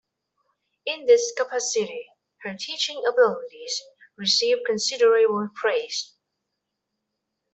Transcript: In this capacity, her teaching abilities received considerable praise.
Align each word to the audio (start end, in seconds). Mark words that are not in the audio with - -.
In 0.83 1.05
this 1.05 1.31
capacity, 1.37 2.07
her 2.39 2.55
teaching 2.57 3.03
abilities 3.05 3.83
received 4.17 4.65
considerable 4.65 5.49
praise. 5.53 6.15